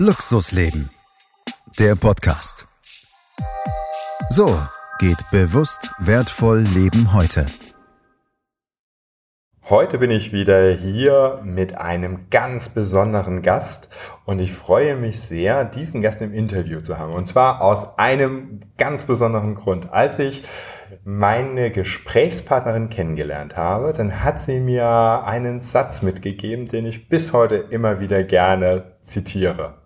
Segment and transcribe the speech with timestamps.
[0.00, 0.90] Luxusleben.
[1.78, 2.66] Der Podcast.
[4.28, 4.58] So
[4.98, 7.46] geht bewusst wertvoll Leben heute.
[9.70, 13.88] Heute bin ich wieder hier mit einem ganz besonderen Gast
[14.24, 17.12] und ich freue mich sehr, diesen Gast im Interview zu haben.
[17.12, 19.92] Und zwar aus einem ganz besonderen Grund.
[19.92, 20.42] Als ich
[21.04, 27.54] meine Gesprächspartnerin kennengelernt habe, dann hat sie mir einen Satz mitgegeben, den ich bis heute
[27.54, 29.83] immer wieder gerne zitiere.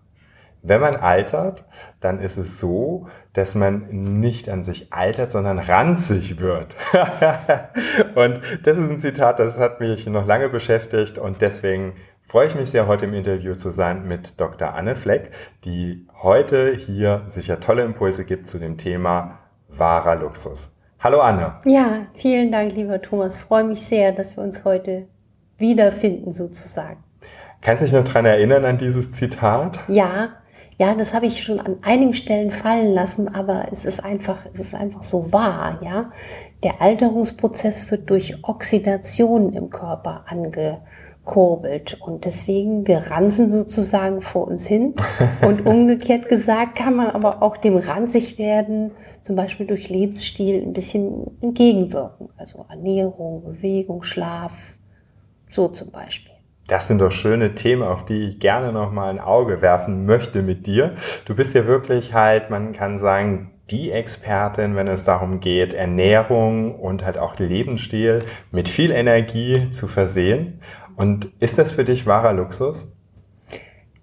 [0.68, 1.64] Wenn man altert,
[1.98, 6.76] dann ist es so, dass man nicht an sich altert, sondern ranzig wird.
[8.14, 11.94] und das ist ein Zitat, das hat mich noch lange beschäftigt und deswegen
[12.26, 14.74] freue ich mich sehr, heute im Interview zu sein mit Dr.
[14.74, 15.30] Anne Fleck,
[15.64, 20.76] die heute hier sicher tolle Impulse gibt zu dem Thema wahrer Luxus.
[21.00, 21.54] Hallo Anne.
[21.64, 23.38] Ja, vielen Dank, lieber Thomas.
[23.38, 25.06] Ich freue mich sehr, dass wir uns heute
[25.56, 27.02] wiederfinden sozusagen.
[27.60, 29.80] Kannst du dich noch dran erinnern an dieses Zitat?
[29.88, 30.37] Ja,
[30.80, 34.60] ja, das habe ich schon an einigen Stellen fallen lassen, aber es ist einfach, es
[34.60, 36.12] ist einfach so wahr, ja.
[36.62, 44.68] Der Alterungsprozess wird durch Oxidation im Körper angekurbelt und deswegen wir ranzen sozusagen vor uns
[44.68, 44.94] hin
[45.46, 48.92] und umgekehrt gesagt kann man aber auch dem ranzig werden
[49.24, 54.78] zum Beispiel durch Lebensstil ein bisschen entgegenwirken, also Ernährung, Bewegung, Schlaf,
[55.50, 56.37] so zum Beispiel.
[56.68, 60.42] Das sind doch schöne Themen, auf die ich gerne noch mal ein Auge werfen möchte
[60.42, 60.94] mit dir.
[61.24, 66.78] Du bist ja wirklich halt, man kann sagen, die Expertin, wenn es darum geht, Ernährung
[66.78, 70.60] und halt auch Lebensstil mit viel Energie zu versehen.
[70.94, 72.92] Und ist das für dich wahrer Luxus?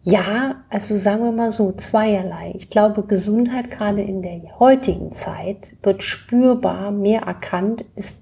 [0.02, 2.54] Ja, also sagen wir mal so, zweierlei.
[2.56, 8.18] Ich glaube, Gesundheit gerade in der heutigen Zeit wird spürbar mehr erkannt, ist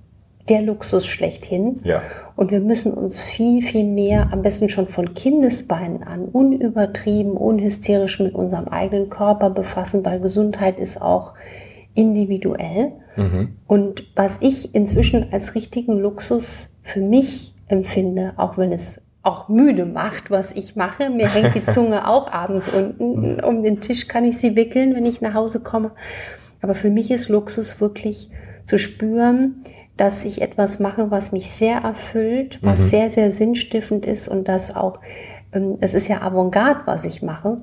[0.49, 1.77] der Luxus schlechthin.
[1.83, 2.01] Ja.
[2.35, 8.19] Und wir müssen uns viel, viel mehr, am besten schon von Kindesbeinen an, unübertrieben, unhysterisch
[8.19, 11.33] mit unserem eigenen Körper befassen, weil Gesundheit ist auch
[11.93, 12.93] individuell.
[13.15, 13.55] Mhm.
[13.67, 19.85] Und was ich inzwischen als richtigen Luxus für mich empfinde, auch wenn es auch müde
[19.85, 21.09] macht, was ich mache.
[21.09, 23.39] Mir hängt die Zunge auch abends unten.
[23.39, 25.91] Um den Tisch kann ich sie wickeln, wenn ich nach Hause komme.
[26.61, 28.29] Aber für mich ist Luxus wirklich
[28.65, 29.63] zu spüren,
[29.97, 32.85] dass ich etwas mache, was mich sehr erfüllt, was mhm.
[32.85, 34.99] sehr, sehr sinnstiftend ist und das auch,
[35.53, 37.61] ähm, es ist ja Avantgarde, was ich mache.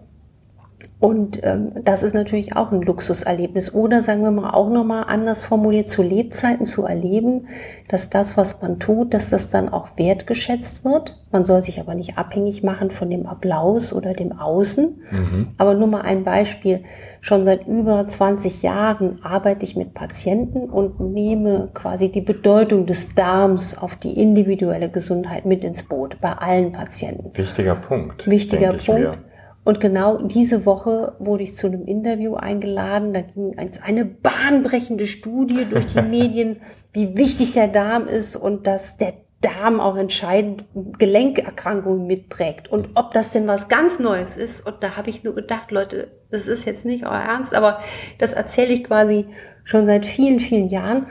[1.01, 3.73] Und ähm, das ist natürlich auch ein Luxuserlebnis.
[3.73, 7.49] Oder sagen wir mal auch nochmal anders formuliert, zu Lebzeiten zu erleben,
[7.89, 11.19] dass das, was man tut, dass das dann auch wertgeschätzt wird.
[11.33, 15.01] Man soll sich aber nicht abhängig machen von dem Applaus oder dem Außen.
[15.11, 15.49] Mhm.
[15.57, 16.83] Aber nur mal ein Beispiel.
[17.23, 23.15] Schon seit über 20 Jahren arbeite ich mit Patienten und nehme quasi die Bedeutung des
[23.15, 27.31] Darms auf die individuelle Gesundheit mit ins Boot bei allen Patienten.
[27.39, 28.29] Wichtiger Punkt.
[28.29, 29.30] Wichtiger Punkt.
[29.63, 33.13] Und genau diese Woche wurde ich zu einem Interview eingeladen.
[33.13, 36.61] Da ging eine bahnbrechende Studie durch die Medien,
[36.93, 40.65] wie wichtig der Darm ist und dass der Darm auch entscheidend
[40.99, 42.69] Gelenkerkrankungen mitprägt.
[42.69, 44.67] Und ob das denn was ganz Neues ist.
[44.67, 47.81] Und da habe ich nur gedacht, Leute, das ist jetzt nicht euer Ernst, aber
[48.19, 49.27] das erzähle ich quasi
[49.65, 51.07] schon seit vielen, vielen Jahren.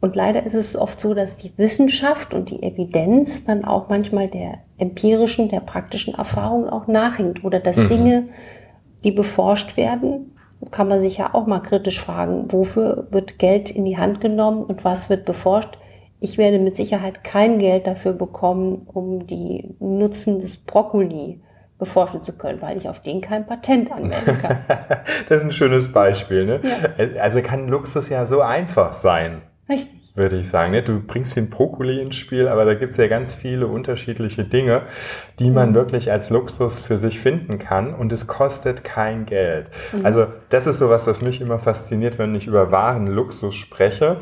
[0.00, 4.28] Und leider ist es oft so, dass die Wissenschaft und die Evidenz dann auch manchmal
[4.28, 7.88] der empirischen, der praktischen Erfahrung auch nachhinkt oder dass mhm.
[7.88, 8.28] Dinge,
[9.04, 10.36] die beforscht werden,
[10.70, 14.64] kann man sich ja auch mal kritisch fragen, wofür wird Geld in die Hand genommen
[14.64, 15.78] und was wird beforscht.
[16.20, 21.40] Ich werde mit Sicherheit kein Geld dafür bekommen, um die Nutzen des Brokkoli
[21.78, 24.58] beforschen zu können, weil ich auf den kein Patent anwenden kann.
[25.28, 26.46] das ist ein schönes Beispiel.
[26.46, 26.60] Ne?
[26.62, 27.20] Ja.
[27.20, 29.42] Also kann Luxus ja so einfach sein.
[29.68, 30.01] Richtig.
[30.14, 30.72] Würde ich sagen.
[30.72, 30.82] Ne?
[30.82, 34.82] Du bringst den Brokkoli ins Spiel, aber da gibt es ja ganz viele unterschiedliche Dinge,
[35.38, 35.74] die man mhm.
[35.74, 39.68] wirklich als Luxus für sich finden kann und es kostet kein Geld.
[39.92, 40.04] Mhm.
[40.04, 44.18] Also das ist sowas, was mich immer fasziniert, wenn ich über wahren Luxus spreche,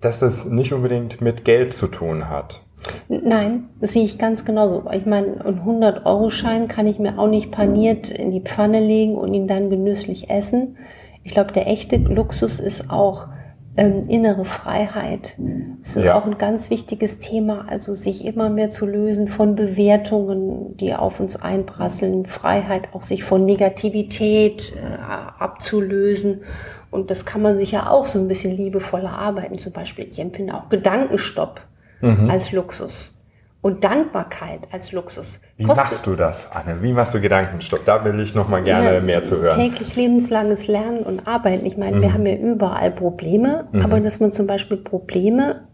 [0.00, 2.62] dass das nicht unbedingt mit Geld zu tun hat.
[3.08, 4.84] Nein, das sehe ich ganz genauso.
[4.94, 9.32] Ich meine, einen 100-Euro-Schein kann ich mir auch nicht paniert in die Pfanne legen und
[9.34, 10.76] ihn dann genüsslich essen.
[11.22, 13.28] Ich glaube, der echte Luxus ist auch
[13.76, 15.36] ähm, innere Freiheit.
[15.80, 16.18] Das ist ja.
[16.18, 21.20] auch ein ganz wichtiges Thema, also sich immer mehr zu lösen von Bewertungen, die auf
[21.20, 24.96] uns einprasseln, Freiheit auch sich von Negativität äh,
[25.38, 26.42] abzulösen.
[26.90, 29.58] Und das kann man sich ja auch so ein bisschen liebevoller arbeiten.
[29.58, 31.60] Zum Beispiel, ich empfinde auch Gedankenstopp
[32.00, 32.30] mhm.
[32.30, 33.14] als Luxus
[33.64, 35.40] und Dankbarkeit als Luxus.
[35.56, 36.82] Wie Kostet machst du das, Anne?
[36.82, 37.86] Wie machst du Gedankenstopp?
[37.86, 39.58] Da will ich noch mal gerne ja, mehr zu hören.
[39.58, 41.64] Täglich lebenslanges Lernen und Arbeiten.
[41.64, 42.02] Ich meine, mhm.
[42.02, 43.80] wir haben ja überall Probleme, mhm.
[43.80, 45.66] aber dass man zum Beispiel Probleme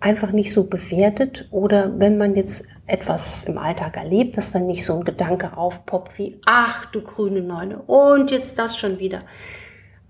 [0.00, 4.82] einfach nicht so bewertet oder wenn man jetzt etwas im Alltag erlebt, dass dann nicht
[4.82, 9.24] so ein Gedanke aufpoppt wie, ach du grüne Neune und jetzt das schon wieder.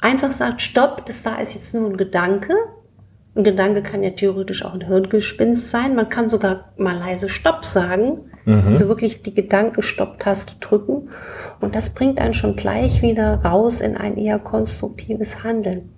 [0.00, 2.54] Einfach sagt, stopp, das da ist jetzt nur ein Gedanke.
[3.38, 5.94] Ein Gedanke kann ja theoretisch auch ein Hirngespinst sein.
[5.94, 8.32] Man kann sogar mal leise Stopp sagen.
[8.44, 8.64] Mhm.
[8.66, 11.10] Also wirklich die Gedankenstopp-Taste drücken.
[11.60, 15.90] Und das bringt einen schon gleich wieder raus in ein eher konstruktives Handeln.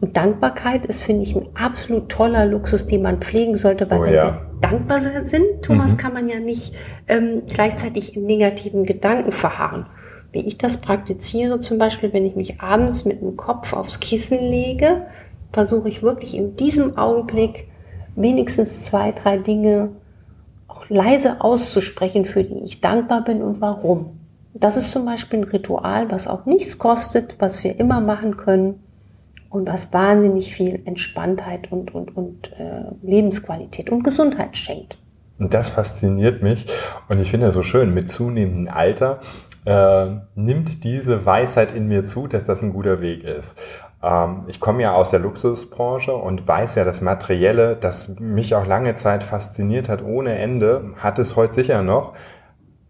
[0.00, 4.02] Und Dankbarkeit ist, finde ich, ein absolut toller Luxus, den man pflegen sollte, weil oh,
[4.02, 4.24] wenn ja.
[4.24, 5.96] wir dankbar sind, Thomas, mhm.
[5.96, 6.74] kann man ja nicht
[7.06, 9.86] ähm, gleichzeitig in negativen Gedanken verharren.
[10.32, 14.40] Wie ich das praktiziere, zum Beispiel, wenn ich mich abends mit dem Kopf aufs Kissen
[14.40, 15.02] lege,
[15.54, 17.68] versuche ich wirklich in diesem Augenblick
[18.16, 19.90] wenigstens zwei, drei Dinge
[20.68, 24.18] auch leise auszusprechen, für die ich dankbar bin und warum.
[24.52, 28.80] Das ist zum Beispiel ein Ritual, was auch nichts kostet, was wir immer machen können
[29.48, 34.98] und was wahnsinnig viel Entspanntheit und, und, und äh, Lebensqualität und Gesundheit schenkt.
[35.38, 36.66] Und das fasziniert mich
[37.08, 39.20] und ich finde es so schön, mit zunehmendem Alter
[39.64, 43.60] äh, nimmt diese Weisheit in mir zu, dass das ein guter Weg ist.
[44.04, 48.66] Ähm, ich komme ja aus der Luxusbranche und weiß ja, das Materielle, das mich auch
[48.66, 52.12] lange Zeit fasziniert hat ohne Ende, hat es heute sicher noch.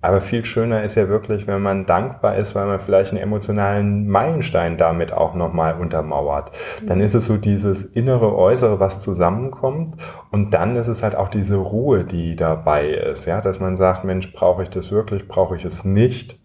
[0.04, 4.06] Aber viel schöner ist ja wirklich, wenn man dankbar ist, weil man vielleicht einen emotionalen
[4.06, 6.50] Meilenstein damit auch nochmal untermauert.
[6.84, 9.94] Dann ist es so dieses innere, äußere, was zusammenkommt.
[10.30, 13.24] Und dann ist es halt auch diese Ruhe, die dabei ist.
[13.24, 15.26] Ja, dass man sagt, Mensch, brauche ich das wirklich?
[15.26, 16.38] Brauche ich es nicht?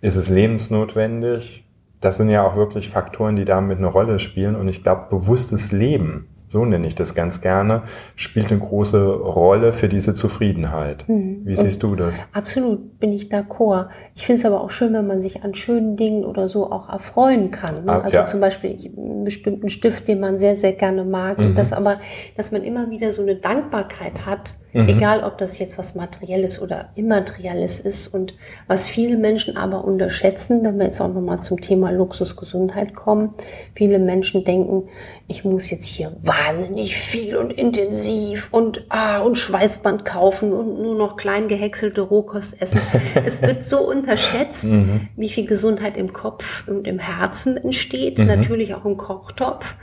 [0.00, 1.67] Ist es lebensnotwendig?
[2.00, 4.56] Das sind ja auch wirklich Faktoren, die damit eine Rolle spielen.
[4.56, 7.82] Und ich glaube, bewusstes Leben so nenne ich das ganz gerne,
[8.16, 11.04] spielt eine große Rolle für diese Zufriedenheit.
[11.06, 11.42] Mhm.
[11.44, 12.24] Wie siehst du das?
[12.32, 13.88] Absolut, bin ich d'accord.
[14.14, 16.88] Ich finde es aber auch schön, wenn man sich an schönen Dingen oder so auch
[16.88, 17.84] erfreuen kann.
[17.84, 17.92] Ne?
[17.92, 18.24] Ah, also ja.
[18.26, 21.38] zum Beispiel einen bestimmten Stift, den man sehr, sehr gerne mag.
[21.38, 21.48] Mhm.
[21.48, 22.00] Und das aber,
[22.36, 24.88] dass man immer wieder so eine Dankbarkeit hat, Mhm.
[24.88, 28.08] Egal, ob das jetzt was Materielles oder Immaterielles ist.
[28.08, 28.34] Und
[28.66, 33.34] was viele Menschen aber unterschätzen, wenn wir jetzt auch nochmal zum Thema Luxusgesundheit kommen,
[33.74, 34.88] viele Menschen denken,
[35.26, 40.96] ich muss jetzt hier wahnsinnig viel und intensiv und, ah, und Schweißband kaufen und nur
[40.96, 42.80] noch klein gehäckselte Rohkost essen.
[43.24, 45.08] es wird so unterschätzt, mhm.
[45.16, 48.26] wie viel Gesundheit im Kopf und im Herzen entsteht, mhm.
[48.26, 49.76] natürlich auch im Kochtopf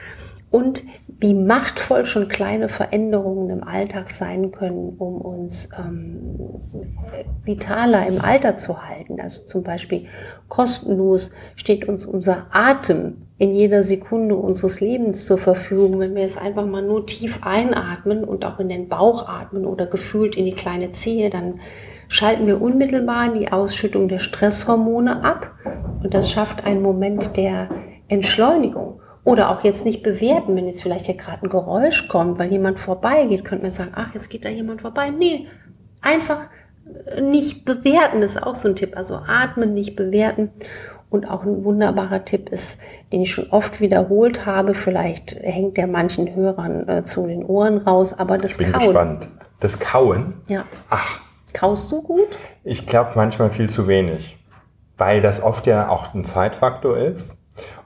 [0.55, 0.85] und
[1.19, 6.39] wie machtvoll schon kleine Veränderungen im Alltag sein können, um uns ähm,
[7.43, 9.19] vitaler im Alter zu halten.
[9.19, 10.05] Also zum Beispiel
[10.47, 15.99] kostenlos steht uns unser Atem in jeder Sekunde unseres Lebens zur Verfügung.
[15.99, 19.87] Wenn wir jetzt einfach mal nur tief einatmen und auch in den Bauch atmen oder
[19.87, 21.59] gefühlt in die kleine Zehe, dann
[22.07, 25.51] schalten wir unmittelbar die Ausschüttung der Stresshormone ab
[26.01, 27.67] und das schafft einen Moment der
[28.07, 29.01] Entschleunigung.
[29.25, 32.79] Oder auch jetzt nicht bewerten, wenn jetzt vielleicht hier gerade ein Geräusch kommt, weil jemand
[32.79, 35.09] vorbeigeht, könnte man sagen, ach, jetzt geht da jemand vorbei.
[35.09, 35.47] Nee,
[36.01, 36.47] einfach
[37.19, 38.95] nicht bewerten ist auch so ein Tipp.
[38.95, 40.51] Also atmen, nicht bewerten.
[41.09, 42.79] Und auch ein wunderbarer Tipp ist,
[43.11, 47.77] den ich schon oft wiederholt habe, vielleicht hängt der manchen Hörern äh, zu den Ohren
[47.77, 48.83] raus, aber das ich bin Kauen.
[48.83, 49.29] Gespannt.
[49.59, 50.35] Das Kauen?
[50.47, 50.65] Ja.
[50.89, 51.21] Ach.
[51.53, 52.37] Kaust du gut?
[52.63, 54.37] Ich glaube manchmal viel zu wenig,
[54.97, 57.37] weil das oft ja auch ein Zeitfaktor ist.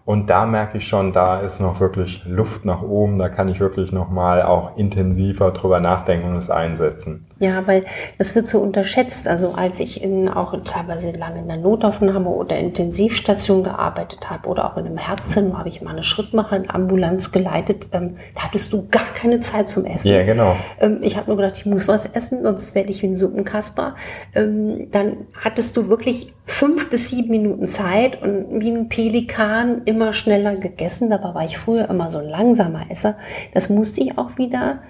[0.10, 3.20] Und da merke ich schon, da ist noch wirklich Luft nach oben.
[3.20, 7.28] Da kann ich wirklich noch mal auch intensiver drüber nachdenken und es einsetzen.
[7.38, 7.86] Ja, weil
[8.18, 9.28] das wird so unterschätzt.
[9.28, 14.66] Also als ich in, auch teilweise lange in der Notaufnahme oder Intensivstation gearbeitet habe oder
[14.66, 19.14] auch in einem Herzzentrum habe ich mal eine Schrittmacherambulanz geleitet, ähm, da hattest du gar
[19.14, 20.12] keine Zeit zum Essen.
[20.12, 20.56] Ja, genau.
[20.82, 23.94] Ähm, ich habe nur gedacht, ich muss was essen, sonst werde ich wie ein Suppenkasper.
[24.34, 30.14] Ähm, dann hattest du wirklich fünf bis sieben Minuten Zeit und wie ein Pelikan immer
[30.14, 31.10] schneller gegessen.
[31.10, 33.18] Dabei war ich früher immer so ein langsamer Esser.
[33.54, 34.82] Das musste ich auch wieder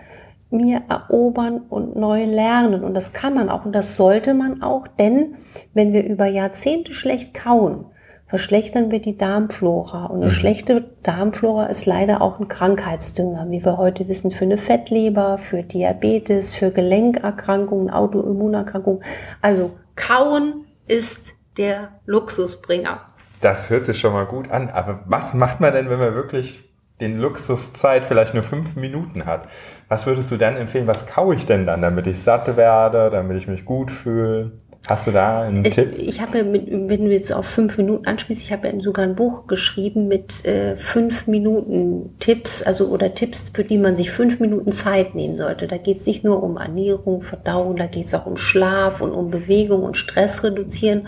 [0.50, 2.84] mir erobern und neu lernen.
[2.84, 5.36] Und das kann man auch und das sollte man auch, denn
[5.74, 7.86] wenn wir über Jahrzehnte schlecht kauen,
[8.28, 10.06] verschlechtern wir die Darmflora.
[10.06, 10.32] Und eine mhm.
[10.32, 15.62] schlechte Darmflora ist leider auch ein Krankheitsdünger, wie wir heute wissen, für eine Fettleber, für
[15.62, 19.04] Diabetes, für Gelenkerkrankungen, Autoimmunerkrankungen.
[19.42, 23.02] Also kauen ist der Luxusbringer.
[23.42, 24.70] Das hört sich schon mal gut an.
[24.70, 26.64] Aber was macht man denn, wenn man wirklich
[27.00, 29.48] den Luxuszeit vielleicht nur fünf Minuten hat?
[29.88, 30.88] Was würdest du dann empfehlen?
[30.88, 34.54] Was kaue ich denn dann, damit ich satt werde, damit ich mich gut fühle?
[34.88, 35.94] Hast du da einen ich, Tipp?
[35.98, 39.06] Ich habe ja, mit, wenn du jetzt auf fünf Minuten anspielst, ich habe ja sogar
[39.06, 44.10] ein Buch geschrieben mit äh, fünf Minuten Tipps, also oder Tipps, für die man sich
[44.10, 45.68] fünf Minuten Zeit nehmen sollte.
[45.68, 49.12] Da geht es nicht nur um Ernährung, Verdauung, da geht es auch um Schlaf und
[49.12, 51.08] um Bewegung und Stress reduzieren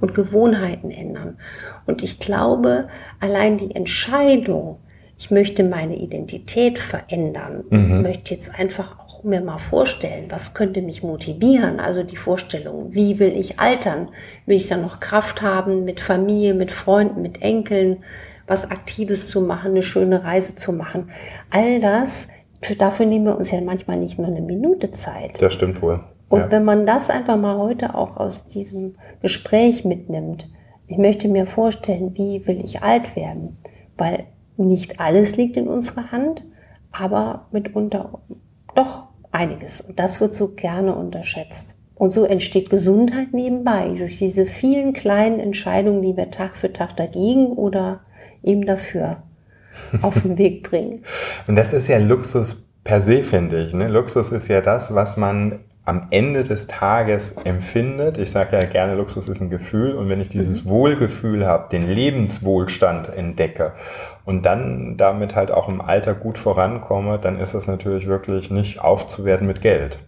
[0.00, 1.38] und Gewohnheiten ändern.
[1.86, 2.88] Und ich glaube,
[3.20, 4.78] allein die Entscheidung,
[5.18, 8.02] ich möchte meine Identität verändern, mhm.
[8.02, 11.80] möchte jetzt einfach auch mir mal vorstellen, was könnte mich motivieren.
[11.80, 14.08] Also die Vorstellung, wie will ich altern?
[14.46, 18.04] Will ich dann noch Kraft haben, mit Familie, mit Freunden, mit Enkeln,
[18.46, 21.10] was Aktives zu machen, eine schöne Reise zu machen.
[21.50, 22.28] All das,
[22.62, 25.40] für, dafür nehmen wir uns ja manchmal nicht nur eine Minute Zeit.
[25.40, 26.00] Das stimmt wohl.
[26.28, 26.50] Und ja.
[26.50, 30.50] wenn man das einfach mal heute auch aus diesem Gespräch mitnimmt,
[30.86, 33.58] ich möchte mir vorstellen, wie will ich alt werden?
[33.96, 34.24] Weil
[34.56, 36.44] nicht alles liegt in unserer Hand,
[36.90, 38.20] aber mitunter
[38.74, 39.80] doch einiges.
[39.80, 41.76] Und das wird so gerne unterschätzt.
[41.94, 46.96] Und so entsteht Gesundheit nebenbei durch diese vielen kleinen Entscheidungen, die wir Tag für Tag
[46.96, 48.00] dagegen oder
[48.42, 49.24] eben dafür
[50.02, 51.04] auf den Weg bringen.
[51.46, 53.74] Und das ist ja Luxus per se, finde ich.
[53.74, 53.88] Ne?
[53.88, 55.58] Luxus ist ja das, was man
[55.88, 58.18] am Ende des Tages empfindet.
[58.18, 59.94] Ich sage ja gerne, Luxus ist ein Gefühl.
[59.94, 60.70] Und wenn ich dieses mhm.
[60.70, 63.72] Wohlgefühl habe, den Lebenswohlstand entdecke
[64.24, 68.82] und dann damit halt auch im Alter gut vorankomme, dann ist das natürlich wirklich nicht
[68.82, 69.98] aufzuwerten mit Geld.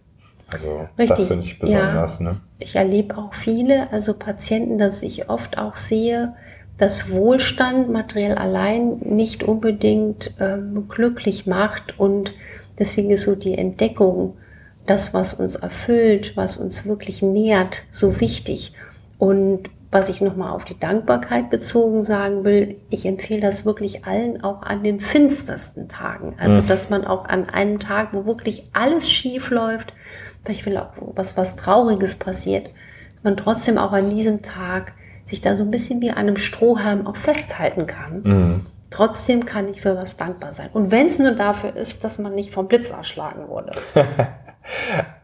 [0.52, 1.08] Also Richtig.
[1.08, 2.18] das finde ich besonders.
[2.18, 2.36] Ja, ne?
[2.58, 6.34] Ich erlebe auch viele, also Patienten, dass ich oft auch sehe,
[6.76, 12.34] dass Wohlstand materiell allein nicht unbedingt ähm, glücklich macht und
[12.78, 14.34] deswegen ist so die Entdeckung,
[14.90, 18.74] das, was uns erfüllt, was uns wirklich nährt, so wichtig.
[19.18, 24.42] Und was ich nochmal auf die Dankbarkeit bezogen sagen will, ich empfehle das wirklich allen
[24.42, 26.34] auch an den finstersten Tagen.
[26.38, 29.92] Also, dass man auch an einem Tag, wo wirklich alles schief läuft,
[30.44, 32.68] vielleicht will auch was, was Trauriges passiert,
[33.22, 34.92] man trotzdem auch an diesem Tag
[35.24, 38.22] sich da so ein bisschen wie an einem Strohhalm auch festhalten kann.
[38.22, 38.66] Mhm.
[38.90, 40.68] Trotzdem kann ich für was dankbar sein.
[40.72, 43.70] Und wenn es nur dafür ist, dass man nicht vom Blitz erschlagen wurde.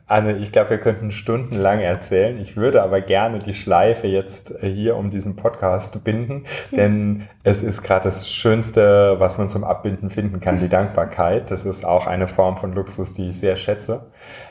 [0.08, 2.38] Anne, ich glaube, wir könnten stundenlang erzählen.
[2.38, 7.64] Ich würde aber gerne die Schleife jetzt äh, hier um diesen Podcast binden, denn es
[7.64, 11.50] ist gerade das Schönste, was man zum Abbinden finden kann, die Dankbarkeit.
[11.50, 14.06] Das ist auch eine Form von Luxus, die ich sehr schätze.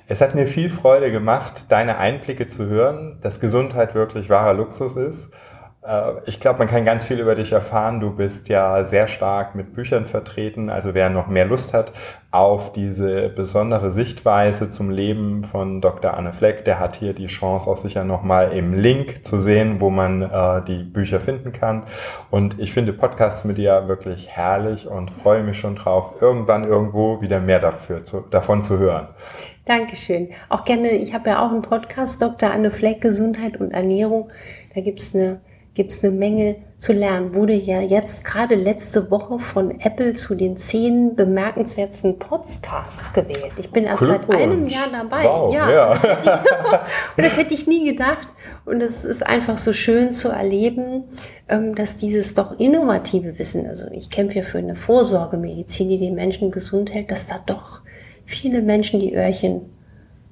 [0.08, 4.98] Es hat mir viel Freude gemacht, deine Einblicke zu hören, dass Gesundheit wirklich wahrer Luxus
[4.98, 5.32] ist
[6.26, 8.00] ich glaube, man kann ganz viel über dich erfahren.
[8.00, 10.70] Du bist ja sehr stark mit Büchern vertreten.
[10.70, 11.92] Also wer noch mehr Lust hat
[12.36, 16.16] auf diese besondere Sichtweise zum Leben von Dr.
[16.16, 19.90] Anne Fleck, der hat hier die Chance auch sicher nochmal im Link zu sehen, wo
[19.90, 21.84] man äh, die Bücher finden kann.
[22.32, 27.22] Und ich finde Podcasts mit dir wirklich herrlich und freue mich schon drauf, irgendwann irgendwo
[27.22, 29.08] wieder mehr dafür zu, davon zu hören.
[29.64, 30.32] Dankeschön.
[30.50, 32.52] Auch gerne, ich habe ja auch einen Podcast, Dr.
[32.52, 34.30] Anne Fleck, Gesundheit und Ernährung.
[34.74, 35.40] Da gibt's eine
[35.76, 37.36] gibt es eine Menge zu lernen.
[37.36, 43.52] Wurde ja jetzt gerade letzte Woche von Apple zu den zehn bemerkenswertesten Podcasts gewählt.
[43.58, 45.24] Ich bin erst seit einem Jahr dabei.
[45.24, 45.70] Wow, ja.
[45.70, 45.94] ja.
[45.94, 46.32] Das ich,
[47.18, 48.30] und das hätte ich nie gedacht.
[48.66, 51.04] Und es ist einfach so schön zu erleben,
[51.50, 56.16] ähm, dass dieses doch innovative Wissen, also ich kämpfe ja für eine Vorsorgemedizin, die den
[56.16, 57.82] Menschen gesund hält, dass da doch
[58.26, 59.62] viele Menschen die Öhrchen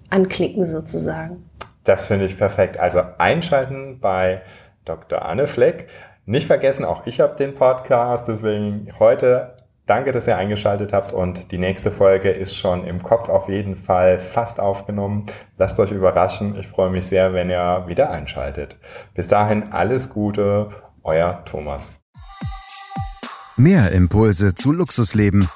[0.09, 1.50] anklicken sozusagen.
[1.83, 2.79] Das finde ich perfekt.
[2.79, 4.41] Also einschalten bei
[4.86, 5.24] Dr.
[5.25, 5.88] Anne Fleck.
[6.25, 11.52] Nicht vergessen, auch ich habe den Podcast, deswegen heute danke, dass ihr eingeschaltet habt und
[11.52, 15.25] die nächste Folge ist schon im Kopf auf jeden Fall fast aufgenommen.
[15.58, 16.58] Lasst euch überraschen.
[16.58, 18.78] Ich freue mich sehr, wenn ihr wieder einschaltet.
[19.13, 20.70] Bis dahin alles Gute,
[21.04, 21.92] euer Thomas.
[23.58, 25.50] Mehr Impulse zu Luxusleben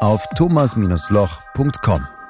[0.00, 2.21] auf thomas-loch.com